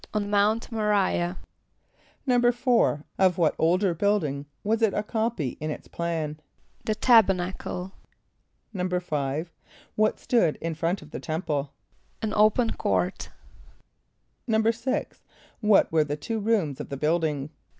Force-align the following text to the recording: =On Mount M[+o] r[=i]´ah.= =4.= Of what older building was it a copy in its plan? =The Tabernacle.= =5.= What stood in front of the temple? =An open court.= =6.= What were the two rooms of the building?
=On 0.15 0.31
Mount 0.31 0.73
M[+o] 0.73 0.79
r[=i]´ah.= 0.81 1.37
=4.= 2.27 3.03
Of 3.19 3.37
what 3.37 3.53
older 3.59 3.93
building 3.93 4.47
was 4.63 4.81
it 4.81 4.95
a 4.95 5.03
copy 5.03 5.57
in 5.61 5.69
its 5.69 5.87
plan? 5.87 6.39
=The 6.85 6.95
Tabernacle.= 6.95 7.93
=5.= 8.73 9.49
What 9.93 10.19
stood 10.19 10.55
in 10.59 10.73
front 10.73 11.03
of 11.03 11.11
the 11.11 11.19
temple? 11.19 11.75
=An 12.23 12.33
open 12.33 12.71
court.= 12.71 13.29
=6.= 14.49 15.19
What 15.59 15.91
were 15.91 16.03
the 16.03 16.17
two 16.17 16.39
rooms 16.39 16.79
of 16.79 16.89
the 16.89 16.97
building? 16.97 17.51